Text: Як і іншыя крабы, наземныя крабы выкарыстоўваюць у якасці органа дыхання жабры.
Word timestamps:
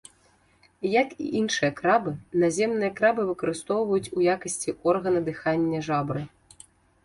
Як 1.01 1.09
і 1.23 1.27
іншыя 1.41 1.69
крабы, 1.81 2.13
наземныя 2.45 2.91
крабы 3.01 3.21
выкарыстоўваюць 3.29 4.11
у 4.21 4.27
якасці 4.37 4.69
органа 4.95 5.19
дыхання 5.33 5.87
жабры. 5.93 6.21